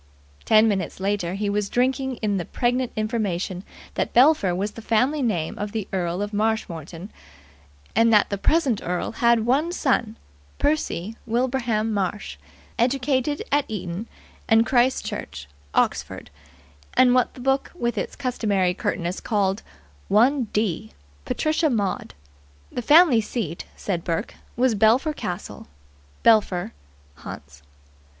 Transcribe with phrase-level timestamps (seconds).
[0.45, 3.63] Ten minutes later he was drinking in the pregnant information
[3.93, 7.11] that Belpher was the family name of the Earl of Marshmoreton,
[7.95, 10.15] and that the present earl had one son,
[10.57, 12.37] Percy Wilbraham Marsh,
[12.79, 13.37] educ.
[13.69, 14.07] Eton
[14.49, 16.31] and Christ Church, Oxford,
[16.95, 19.61] and what the book with its customary curtness called
[20.07, 20.93] "one d."
[21.25, 22.15] Patricia Maud.
[22.71, 25.67] The family seat, said Burke, was Belpher Castle,
[26.23, 26.73] Belpher,
[27.17, 27.61] Hants.